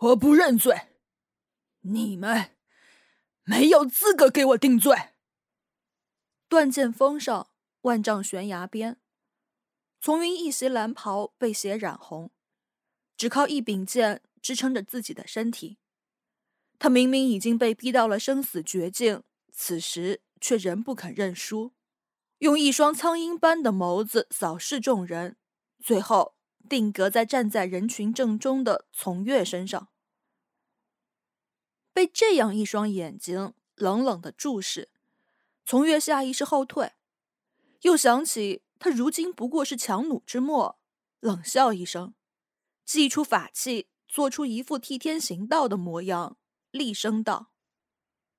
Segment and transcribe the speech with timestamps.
[0.00, 0.90] 我不认罪，
[1.80, 2.56] 你们
[3.42, 4.96] 没有资格给我定罪。
[6.48, 9.00] 断剑峰上，万丈悬崖边，
[10.00, 12.30] 丛云一袭蓝袍被血染红，
[13.16, 15.78] 只靠一柄剑支撑着自己的身体。
[16.78, 21.74] 他明明已经被逼到了生死绝境，此时却仍不肯认输，
[22.38, 25.36] 用一双苍鹰般的眸子扫视众人，
[25.82, 26.37] 最后。
[26.68, 29.88] 定格在站在人群正中的从月身上，
[31.92, 34.90] 被这样一双眼睛冷冷的注视，
[35.64, 36.92] 从月下意识后退，
[37.80, 40.78] 又想起他如今不过是强弩之末，
[41.20, 42.14] 冷笑一声，
[42.84, 46.36] 祭出法器，做出一副替天行道的模样，
[46.70, 47.50] 厉声道：“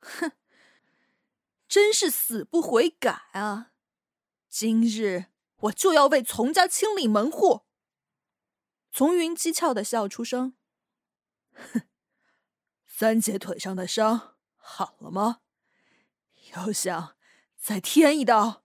[0.00, 0.32] 哼，
[1.66, 3.72] 真是死不悔改啊！
[4.48, 7.62] 今日我就要为从家清理门户。”
[8.98, 10.56] 丛云讥诮的笑出声
[11.54, 11.82] ：“哼，
[12.84, 15.42] 三姐腿上的伤好了吗？
[16.56, 17.16] 又想
[17.56, 18.64] 再添一刀？”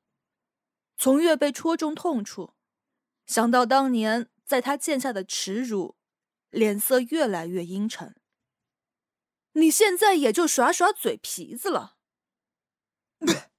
[0.97, 2.55] 从月被戳中痛处，
[3.27, 5.97] 想到当年在他剑下的耻辱，
[6.49, 8.19] 脸色越来越阴沉。
[9.51, 11.99] 你现在也就耍耍嘴皮子了？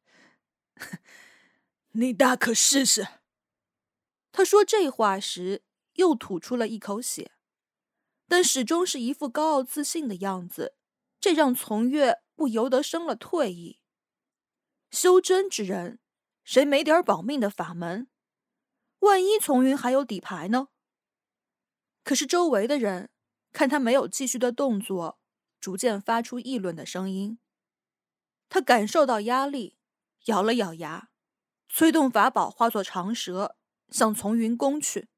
[1.93, 3.21] 你大可试试。
[4.33, 5.63] 他说这话时。
[5.95, 7.33] 又吐出了一口血，
[8.29, 10.75] 但始终是一副高傲自信的样子，
[11.21, 13.81] 这让从月不由得生了退意。
[14.91, 15.99] 修真之人，
[16.45, 18.09] 谁没点保命的法门？
[19.01, 20.69] 万一从云还有底牌呢？
[22.03, 23.11] 可是周围的人
[23.53, 25.19] 看他没有继续的动作，
[25.61, 27.39] 逐渐发出议论的声音。
[28.49, 29.79] 他感受到压力，
[30.27, 31.09] 咬了咬牙，
[31.69, 33.57] 催动法宝化作长蛇，
[33.89, 35.09] 向从云攻去。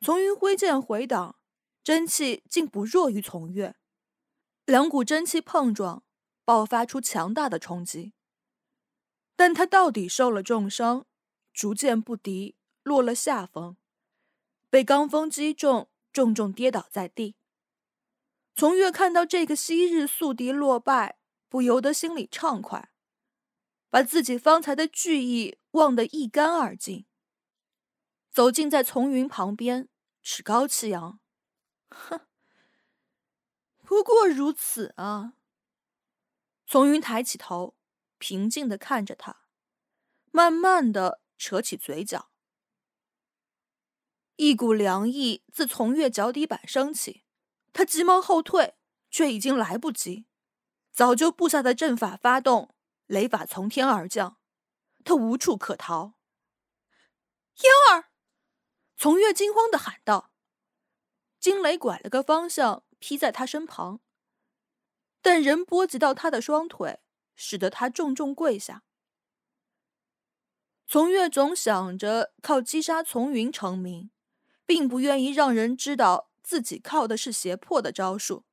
[0.00, 1.36] 从云挥剑回挡，
[1.82, 3.76] 真气竟不弱于从月，
[4.64, 6.04] 两股真气碰撞，
[6.44, 8.12] 爆发出强大的冲击。
[9.34, 11.06] 但他到底受了重伤，
[11.52, 13.76] 逐渐不敌，落了下风，
[14.70, 17.36] 被罡风击中，重重跌倒在地。
[18.54, 21.18] 从月看到这个昔日宿敌落败，
[21.48, 22.90] 不由得心里畅快，
[23.90, 27.06] 把自己方才的惧意忘得一干二净。
[28.36, 29.88] 走近在从云旁边，
[30.22, 31.18] 趾高气扬
[31.88, 32.20] ：“哼，
[33.82, 35.32] 不过如此啊。”
[36.68, 37.74] 从云抬起头，
[38.18, 39.44] 平静的看着他，
[40.30, 42.28] 慢慢的扯起嘴角。
[44.34, 47.24] 一股凉意自从月脚底板升起，
[47.72, 48.74] 他急忙后退，
[49.10, 50.26] 却已经来不及，
[50.92, 52.74] 早就布下的阵法发动，
[53.06, 54.36] 雷法从天而降，
[55.06, 56.12] 他无处可逃。
[57.54, 58.10] 嫣儿。
[58.98, 60.32] 从月惊慌的喊道
[61.38, 64.00] ：“惊雷拐了个方向，劈在他身旁，
[65.20, 67.00] 但人波及到他的双腿，
[67.34, 68.84] 使得他重重跪下。”
[70.88, 74.10] 从月总想着靠击杀从云成名，
[74.64, 78.44] 并不愿意让人知道自己靠的是胁迫的招数，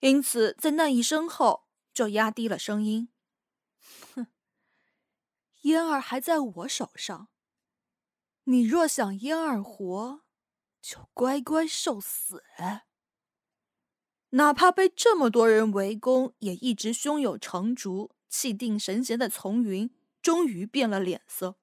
[0.00, 3.10] 因此在那一声后就压低了声音
[4.14, 4.28] ：“哼，
[5.62, 7.28] 嫣儿还在我手上。”
[8.44, 10.22] 你若想嫣儿活，
[10.80, 12.42] 就乖乖受死。
[14.30, 21.56] 哪怕被这么多人围攻，也一直胸有成竹、气定神闲的从云，终于变了脸色。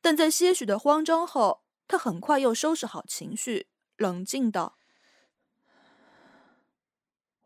[0.00, 4.76] 但在些许的慌张后，他很快又收拾好情绪，冷静道：“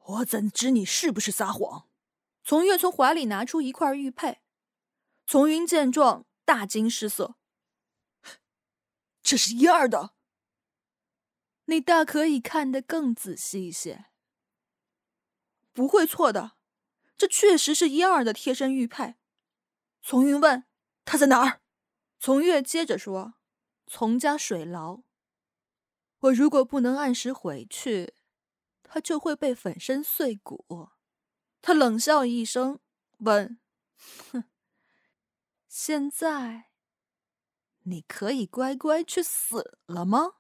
[0.05, 1.89] 我怎知你是不是撒谎？”
[2.45, 4.41] 从月从怀里拿出一块玉佩，
[5.27, 7.37] 从云见状大惊失色。
[9.31, 10.15] 这是一二的，
[11.67, 14.07] 你大可以看得更仔细一些。
[15.75, 16.53] 不会错的，
[17.15, 19.17] 这确实是一二的贴身玉佩。
[20.01, 20.65] 从云问
[21.05, 21.61] ：“他在哪儿？”
[22.19, 23.35] 从月接着说
[23.87, 25.03] ：“从家水牢。
[26.21, 28.15] 我如果不能按时回去，
[28.83, 30.89] 他就会被粉身碎骨。”
[31.61, 32.81] 他冷笑一声，
[33.19, 33.61] 问
[34.33, 34.45] ：“哼，
[35.69, 36.68] 现在？”
[37.89, 40.33] 你可以乖乖去死了吗？